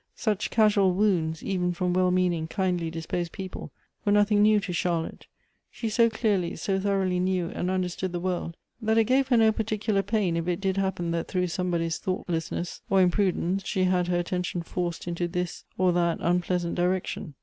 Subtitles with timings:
[0.15, 3.71] Such casual wounds, even from well meaning, kindly disposed people,
[4.03, 5.27] were nothing new to Charlotte.
[5.69, 9.37] She so clearly, so thoroughly knew and un derstood the world, that it gave her
[9.37, 14.07] no particular pain if it did happen that through somebody's thoughtlessness or imi^rudence she had
[14.07, 17.33] her attention forced into this or that 248 Goethe's unpleasant direction.